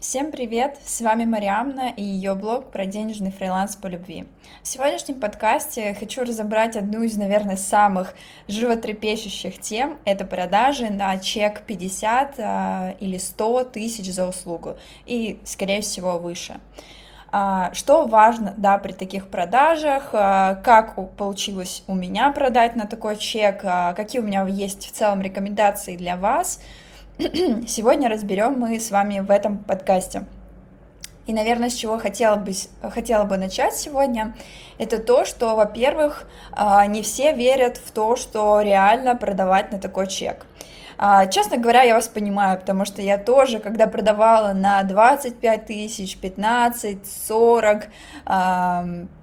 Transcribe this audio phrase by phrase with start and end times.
[0.00, 0.78] Всем привет!
[0.84, 4.26] С вами Мариамна и ее блог про денежный фриланс по любви.
[4.62, 8.14] В сегодняшнем подкасте хочу разобрать одну из, наверное, самых
[8.46, 9.98] животрепещущих тем.
[10.04, 16.60] Это продажи на чек 50 а, или 100 тысяч за услугу и, скорее всего, выше.
[17.32, 23.16] А, что важно, да, при таких продажах, а, как получилось у меня продать на такой
[23.16, 23.62] чек,
[23.96, 26.60] какие у меня есть в целом рекомендации для вас–
[27.66, 30.22] сегодня разберем мы с вами в этом подкасте.
[31.26, 34.36] И, наверное, с чего хотела бы, хотела бы начать сегодня,
[34.78, 40.06] это то, что, во-первых, а, не все верят в то, что реально продавать на такой
[40.06, 40.46] чек.
[40.96, 46.16] А, честно говоря, я вас понимаю, потому что я тоже, когда продавала на 25 тысяч,
[46.18, 47.88] 15, 40,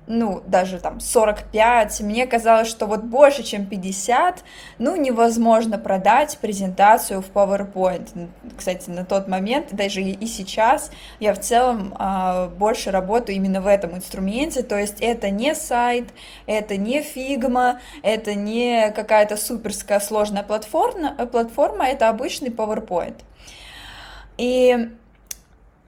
[0.08, 4.44] ну, даже там 45, мне казалось, что вот больше, чем 50,
[4.78, 8.30] ну, невозможно продать презентацию в PowerPoint.
[8.56, 13.68] Кстати, на тот момент, даже и сейчас, я в целом а, больше работаю именно в
[13.68, 16.10] этом инструменте, то есть это не сайт,
[16.46, 23.16] это не Figma, это не какая-то суперская сложная платформа, платформа, это обычный PowerPoint.
[24.38, 24.90] И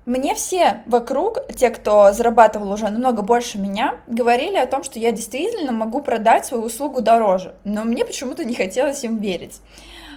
[0.08, 5.12] мне все вокруг, те, кто зарабатывал уже намного больше меня, говорили о том, что я
[5.12, 9.60] действительно могу продать свою услугу дороже, но мне почему-то не хотелось им верить.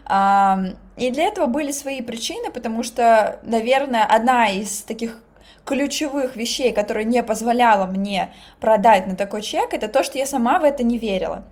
[0.06, 5.20] И для этого были свои причины, потому что, наверное, одна из таких
[5.64, 10.60] ключевых вещей, которая не позволяла мне продать на такой чек, это то, что я сама
[10.60, 11.42] в это не верила.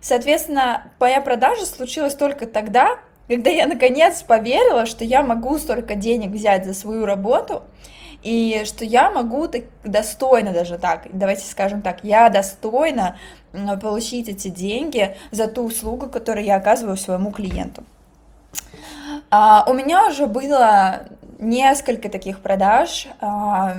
[0.00, 2.98] Соответственно, моя продажа случилась только тогда,
[3.28, 7.62] когда я наконец поверила, что я могу столько денег взять за свою работу,
[8.22, 13.18] и что я могу так, достойно даже так, давайте скажем так, я достойна
[13.80, 17.84] получить эти деньги за ту услугу, которую я оказываю своему клиенту.
[19.30, 21.06] А, у меня уже было
[21.38, 23.06] несколько таких продаж.
[23.20, 23.74] А,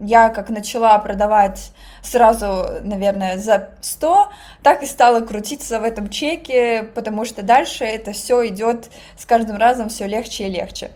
[0.00, 4.28] я как начала продавать сразу, наверное, за 100,
[4.62, 9.56] так и стала крутиться в этом чеке, потому что дальше это все идет с каждым
[9.56, 10.90] разом все легче и легче.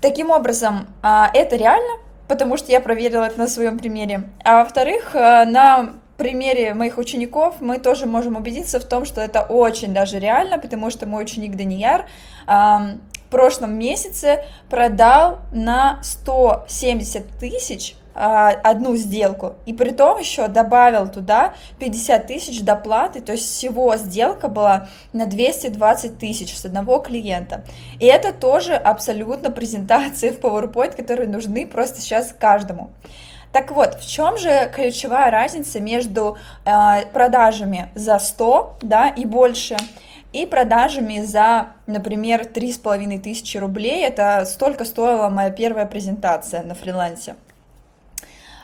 [0.00, 4.24] Таким образом, а, это реально, потому что я проверила это на своем примере.
[4.44, 9.92] А во-вторых, на примере моих учеников мы тоже можем убедиться в том, что это очень
[9.92, 12.06] даже реально, потому что мой ученик Данияр
[13.26, 21.06] в прошлом месяце продал на 170 тысяч а, одну сделку, и при том еще добавил
[21.08, 27.64] туда 50 тысяч доплаты, то есть всего сделка была на 220 тысяч с одного клиента.
[28.00, 32.90] И это тоже абсолютно презентации в PowerPoint, которые нужны просто сейчас каждому.
[33.52, 39.76] Так вот, в чем же ключевая разница между э, продажами за 100 да, и больше
[40.42, 44.04] и продажами за, например, 3,5 тысячи рублей?
[44.04, 47.36] Это столько стоила моя первая презентация на фрилансе.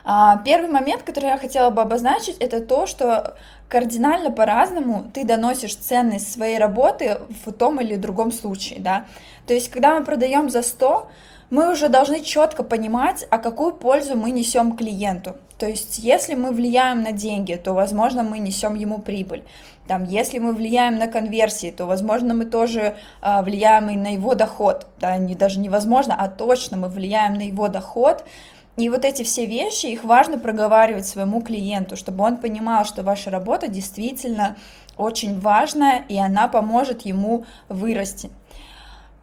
[0.04, 3.36] А, первый момент, который я хотела бы обозначить, это то, что
[3.68, 9.06] кардинально по-разному ты доносишь ценность своей работы в том или другом случае, да.
[9.46, 11.08] То есть, когда мы продаем за 100,
[11.50, 15.36] мы уже должны четко понимать, а какую пользу мы несем клиенту.
[15.62, 19.44] То есть, если мы влияем на деньги, то, возможно, мы несем ему прибыль.
[19.86, 24.34] Там, если мы влияем на конверсии, то, возможно, мы тоже а, влияем и на его
[24.34, 24.88] доход.
[24.98, 28.24] Да, не, даже невозможно, а точно мы влияем на его доход.
[28.76, 33.30] И вот эти все вещи, их важно проговаривать своему клиенту, чтобы он понимал, что ваша
[33.30, 34.56] работа действительно
[34.96, 38.32] очень важная, и она поможет ему вырасти.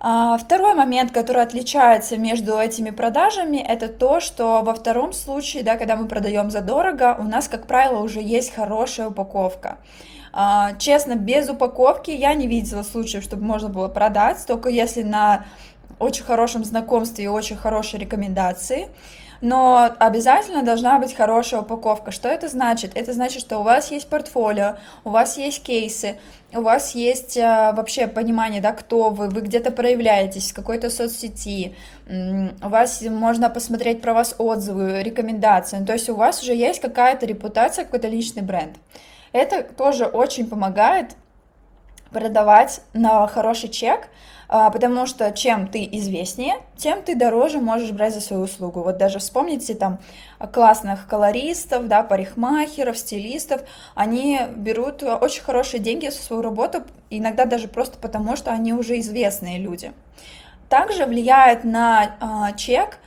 [0.01, 5.75] А, второй момент, который отличается между этими продажами, это то, что во втором случае, да,
[5.75, 9.77] когда мы продаем задорого, у нас, как правило, уже есть хорошая упаковка.
[10.31, 15.45] А, честно, без упаковки я не видела случаев, чтобы можно было продать, только если на
[15.97, 18.87] очень хорошем знакомстве и очень хорошей рекомендации
[19.41, 22.11] но обязательно должна быть хорошая упаковка.
[22.11, 22.91] Что это значит?
[22.95, 26.17] Это значит, что у вас есть портфолио, у вас есть кейсы,
[26.53, 31.75] у вас есть а, вообще понимание, да, кто вы, вы где-то проявляетесь в какой-то соцсети,
[32.07, 37.25] у вас можно посмотреть про вас отзывы, рекомендации, то есть у вас уже есть какая-то
[37.25, 38.77] репутация, какой-то личный бренд.
[39.31, 41.15] Это тоже очень помогает
[42.11, 44.09] продавать на хороший чек,
[44.51, 48.81] а, потому что чем ты известнее, тем ты дороже можешь брать за свою услугу.
[48.81, 49.99] Вот даже вспомните там
[50.51, 53.61] классных колористов, да, парикмахеров, стилистов,
[53.93, 58.99] они берут очень хорошие деньги за свою работу, иногда даже просто потому, что они уже
[58.99, 59.93] известные люди.
[60.67, 62.97] Также влияет на э, чек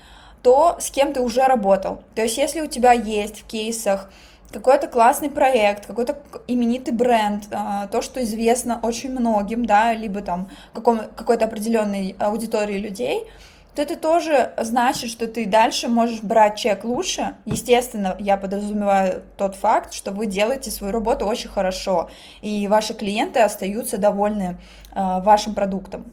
[0.42, 2.02] то, с кем ты уже работал.
[2.14, 4.10] То есть если у тебя есть в кейсах
[4.52, 10.48] какой-то классный проект, какой-то именитый бренд, а, то, что известно очень многим, да, либо там
[10.72, 13.26] каком, какой-то определенной аудитории людей,
[13.74, 17.36] то это тоже значит, что ты дальше можешь брать чек лучше.
[17.46, 22.10] Естественно, я подразумеваю тот факт, что вы делаете свою работу очень хорошо,
[22.42, 24.58] и ваши клиенты остаются довольны
[24.94, 26.04] э, вашим продуктом.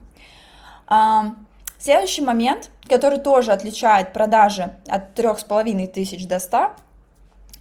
[0.87, 1.33] А,
[1.77, 6.71] следующий момент, который тоже отличает продажи от 3500 до 100,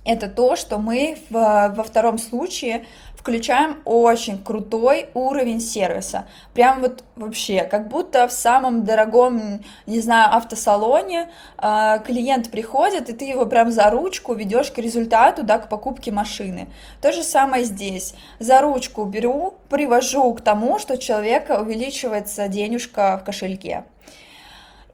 [0.09, 6.27] это то, что мы в, во втором случае включаем очень крутой уровень сервиса.
[6.55, 11.29] Прям вот вообще, как будто в самом дорогом, не знаю, автосалоне
[11.59, 16.11] э, клиент приходит, и ты его прям за ручку ведешь к результату, да, к покупке
[16.11, 16.69] машины.
[17.03, 18.15] То же самое здесь.
[18.39, 23.85] За ручку беру, привожу к тому, что у человека увеличивается денежка в кошельке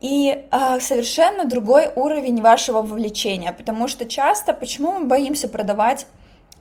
[0.01, 6.07] и э, совершенно другой уровень вашего вовлечения, потому что часто, почему мы боимся продавать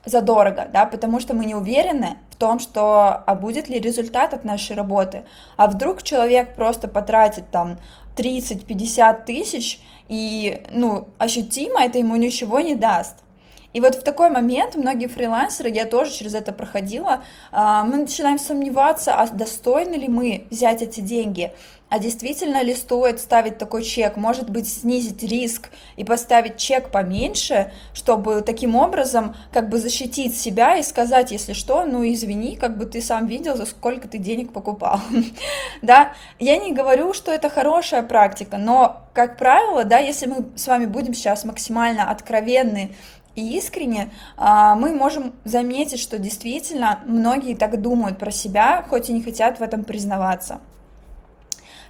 [0.04, 4.44] задорого, да, потому что мы не уверены в том, что, а будет ли результат от
[4.44, 5.24] нашей работы,
[5.56, 7.78] а вдруг человек просто потратит там
[8.16, 13.16] 30-50 тысяч, и, ну, ощутимо это ему ничего не даст.
[13.72, 18.38] И вот в такой момент многие фрилансеры, я тоже через это проходила, а, мы начинаем
[18.38, 21.52] сомневаться, а достойны ли мы взять эти деньги,
[21.94, 27.70] а действительно ли стоит ставить такой чек, может быть, снизить риск и поставить чек поменьше,
[27.92, 32.86] чтобы таким образом как бы защитить себя и сказать, если что, ну извини, как бы
[32.86, 34.98] ты сам видел, за сколько ты денег покупал,
[35.82, 40.66] да, я не говорю, что это хорошая практика, но, как правило, да, если мы с
[40.66, 42.90] вами будем сейчас максимально откровенны
[43.36, 49.12] и искренне, а, мы можем заметить, что действительно многие так думают про себя, хоть и
[49.12, 50.58] не хотят в этом признаваться.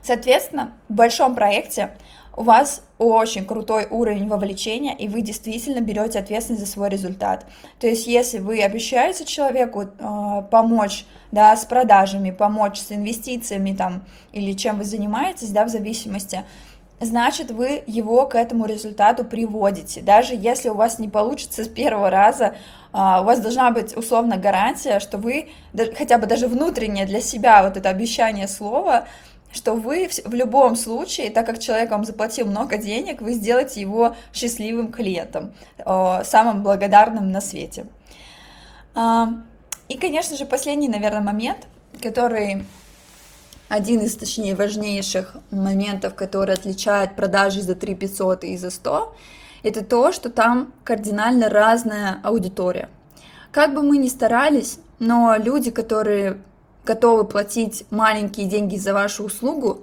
[0.05, 1.91] Соответственно, в большом проекте
[2.37, 7.47] у вас очень крутой уровень вовлечения, и вы действительно берете ответственность за свой результат.
[7.81, 14.05] То есть, если вы обещаете человеку э, помочь да, с продажами, помочь с инвестициями там,
[14.33, 16.45] или чем вы занимаетесь, да, в зависимости,
[17.01, 20.03] значит, вы его к этому результату приводите.
[20.03, 22.57] Даже если у вас не получится с первого раза,
[22.93, 25.49] а, у вас должна быть условно гарантия, что вы
[25.97, 29.07] хотя бы даже внутреннее для себя вот это обещание слова
[29.55, 34.17] что вы в любом случае, так как человек вам заплатил много денег, вы сделаете его
[34.33, 35.55] счастливым клиентом,
[35.85, 37.87] самым благодарным на свете.
[38.95, 39.29] А,
[39.89, 41.67] и, конечно же, последний, наверное, момент,
[42.03, 42.65] который
[43.69, 49.17] один из, точнее, важнейших моментов, который отличает продажи за 3 500 и за 100,
[49.63, 52.89] это то, что там кардинально разная аудитория.
[53.51, 56.39] Как бы мы ни старались, но люди, которые
[56.85, 59.83] готовы платить маленькие деньги за вашу услугу,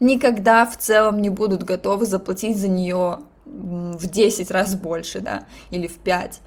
[0.00, 5.86] никогда в целом не будут готовы заплатить за нее в 10 раз больше, да, или
[5.86, 6.40] в 5.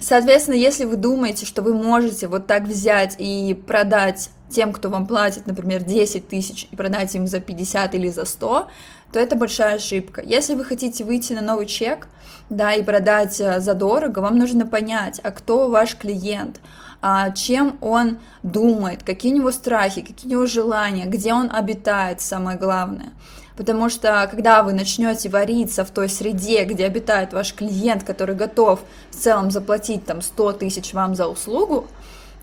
[0.00, 5.06] Соответственно, если вы думаете, что вы можете вот так взять и продать тем, кто вам
[5.06, 8.68] платит, например, 10 тысяч, и продать им за 50 или за 100,
[9.12, 10.22] то это большая ошибка.
[10.22, 12.08] Если вы хотите выйти на новый чек,
[12.50, 16.60] да, и продать э, задорого, вам нужно понять, а кто ваш клиент,
[17.00, 22.20] а чем он думает, какие у него страхи, какие у него желания, где он обитает,
[22.20, 23.12] самое главное.
[23.56, 28.80] Потому что когда вы начнете вариться в той среде, где обитает ваш клиент, который готов
[29.10, 31.88] в целом заплатить там 100 тысяч вам за услугу,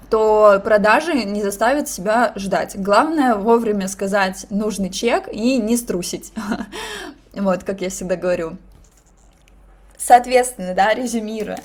[0.09, 2.75] то продажи не заставят себя ждать.
[2.75, 6.33] Главное вовремя сказать нужный чек и не струсить.
[7.33, 8.55] Вот, как я всегда говорю.
[9.97, 11.59] Соответственно, да, резюмируя,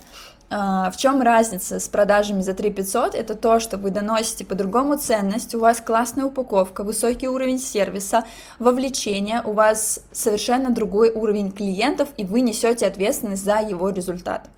[0.53, 3.15] а, в чем разница с продажами за 3 500?
[3.15, 8.25] Это то, что вы доносите по-другому ценность, у вас классная упаковка, высокий уровень сервиса,
[8.59, 14.49] вовлечение, у вас совершенно другой уровень клиентов, и вы несете ответственность за его результат.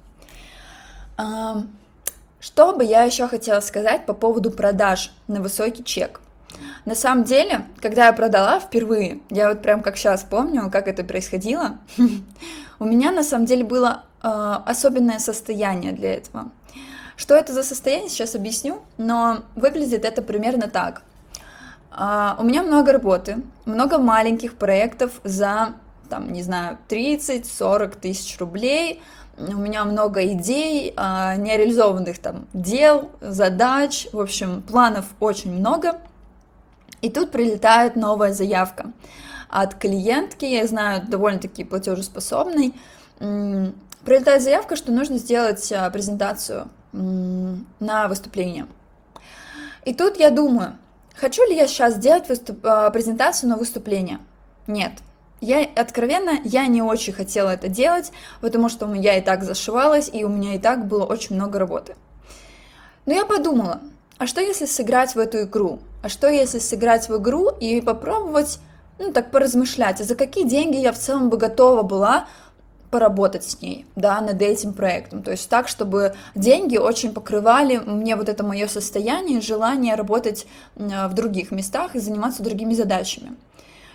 [2.42, 6.20] Что бы я еще хотела сказать по поводу продаж на высокий чек?
[6.84, 11.04] На самом деле, когда я продала впервые, я вот прям как сейчас помню, как это
[11.04, 11.78] происходило,
[12.80, 14.28] у меня на самом деле было э,
[14.66, 16.50] особенное состояние для этого.
[17.14, 21.02] Что это за состояние, сейчас объясню, но выглядит это примерно так.
[21.92, 25.74] Uh, у меня много работы, много маленьких проектов за,
[26.08, 29.02] там, не знаю, 30-40 тысяч рублей,
[29.38, 36.00] у меня много идей, а, нереализованных там дел, задач, в общем, планов очень много.
[37.00, 38.92] И тут прилетает новая заявка
[39.48, 42.74] от клиентки, я знаю, довольно-таки платежеспособной.
[43.18, 48.66] Прилетает заявка, что нужно сделать а, презентацию на выступление.
[49.84, 50.76] И тут я думаю,
[51.14, 52.64] хочу ли я сейчас сделать выступ...
[52.64, 54.18] А, презентацию на выступление?
[54.66, 54.92] Нет,
[55.42, 60.24] я, откровенно, я не очень хотела это делать, потому что я и так зашивалась, и
[60.24, 61.96] у меня и так было очень много работы.
[63.06, 63.80] Но я подумала,
[64.18, 65.80] а что если сыграть в эту игру?
[66.02, 68.60] А что если сыграть в игру и попробовать,
[69.00, 72.28] ну, так поразмышлять, а за какие деньги я в целом бы готова была
[72.92, 75.24] поработать с ней, да, над этим проектом.
[75.24, 80.46] То есть так, чтобы деньги очень покрывали мне вот это мое состояние, желание работать
[80.76, 83.32] в других местах и заниматься другими задачами.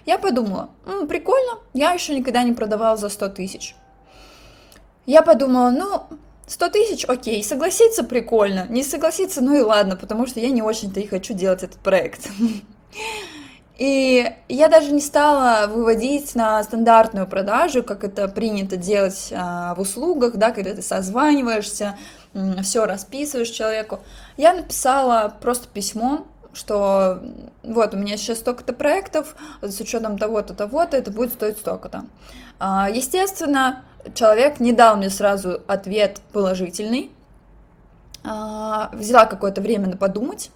[0.08, 3.76] Я подумала, М, прикольно, я еще никогда не продавала за 100 тысяч.
[5.06, 6.04] Я подумала, ну,
[6.48, 11.02] 100 тысяч, окей, согласиться прикольно, не согласиться, ну и ладно, потому что я не очень-то
[11.02, 12.30] и хочу делать этот проект.
[13.78, 19.82] И я даже не стала выводить на стандартную продажу, как это принято делать а, в
[19.82, 21.96] услугах, да, когда ты созваниваешься,
[22.64, 24.00] все расписываешь человеку.
[24.36, 26.26] Я написала просто письмо,
[26.58, 27.22] что
[27.64, 32.06] вот у меня сейчас столько-то проектов, с учетом того-то, того-то, это будет стоить столько-то.
[32.60, 33.84] А, естественно,
[34.14, 37.12] человек не дал мне сразу ответ положительный,
[38.24, 40.50] а, взяла какое-то время на подумать,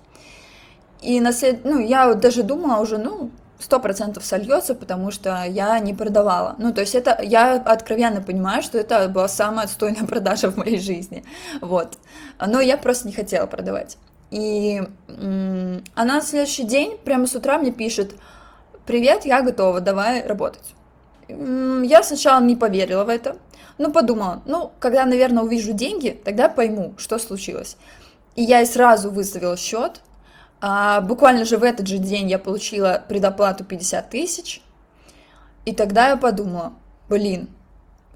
[1.01, 1.63] и на след...
[1.65, 6.55] ну, я даже думала уже, ну, сто процентов сольется, потому что я не продавала.
[6.57, 10.79] Ну, то есть это, я откровенно понимаю, что это была самая отстойная продажа в моей
[10.79, 11.23] жизни,
[11.61, 11.97] вот.
[12.45, 13.97] Но я просто не хотела продавать.
[14.31, 14.81] И
[15.95, 18.15] она на следующий день, прямо с утра мне пишет,
[18.85, 20.73] привет, я готова, давай работать.
[21.27, 23.37] Я сначала не поверила в это,
[23.77, 27.77] но подумала, ну, когда, наверное, увижу деньги, тогда пойму, что случилось.
[28.35, 30.01] И я и сразу выставила счет,
[30.61, 34.61] а, буквально же в этот же день я получила предоплату 50 тысяч,
[35.65, 36.73] и тогда я подумала,
[37.09, 37.49] блин,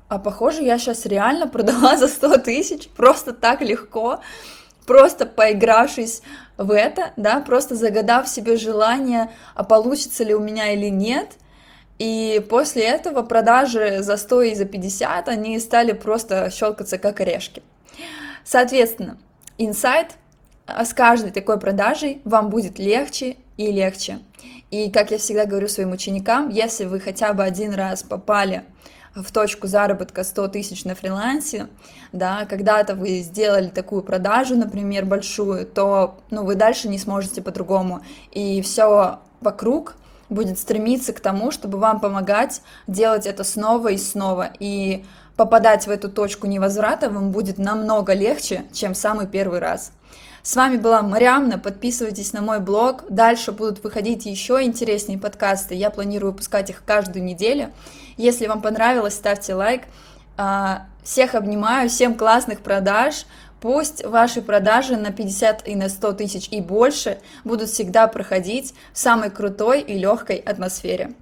[0.07, 4.19] а похоже, я сейчас реально продала за 100 тысяч, просто так легко,
[4.85, 6.21] просто поигравшись
[6.57, 11.33] в это, да, просто загадав себе желание, а получится ли у меня или нет.
[11.97, 17.63] И после этого продажи за 100 и за 50, они стали просто щелкаться как орешки.
[18.43, 19.17] Соответственно,
[19.57, 20.17] инсайт
[20.67, 24.19] а с каждой такой продажей вам будет легче и легче.
[24.71, 28.63] И как я всегда говорю своим ученикам, если вы хотя бы один раз попали
[29.15, 31.67] в точку заработка 100 тысяч на фрилансе,
[32.11, 38.01] да, когда-то вы сделали такую продажу, например, большую, то ну, вы дальше не сможете по-другому.
[38.31, 39.95] И все вокруг
[40.29, 44.49] будет стремиться к тому, чтобы вам помогать делать это снова и снова.
[44.59, 45.05] И
[45.37, 49.91] попадать в эту точку невозврата вам будет намного легче, чем самый первый раз.
[50.45, 55.89] С вами была Мариамна, подписывайтесь на мой блог, дальше будут выходить еще интереснее подкасты, я
[55.89, 57.71] планирую выпускать их каждую неделю.
[58.15, 59.85] Если вам понравилось, ставьте лайк.
[60.37, 63.25] А, всех обнимаю, всем классных продаж,
[63.59, 68.99] Пусть ваши продажи на 50 и на 100 тысяч и больше будут всегда проходить в
[68.99, 71.13] самой крутой и легкой атмосфере.